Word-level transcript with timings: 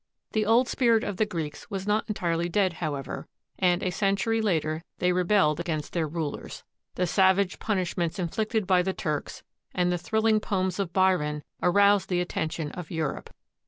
The 0.31 0.47
old 0.47 0.67
spirit 0.67 1.03
of 1.03 1.17
the 1.17 1.27
Greeks 1.27 1.69
was 1.69 1.85
not 1.85 2.05
entirely 2.07 2.49
dead, 2.49 2.73
however, 2.81 3.27
and 3.59 3.83
a 3.83 3.91
century 3.91 4.41
later, 4.41 4.81
they 4.97 5.11
rebelled 5.13 5.59
against 5.59 5.93
their 5.93 6.07
rulers. 6.07 6.63
The 6.95 7.05
savage 7.05 7.59
punishments 7.59 8.17
inflicted 8.17 8.65
by 8.65 8.81
the 8.81 8.93
Turks 8.93 9.43
and 9.75 9.91
the 9.91 9.99
thrilling 9.99 10.39
poems 10.39 10.79
of 10.79 10.91
Byron 10.91 11.43
aroused 11.61 12.09
th« 12.09 12.19
attention 12.19 12.71
of 12.71 12.89
Europe. 12.89 13.29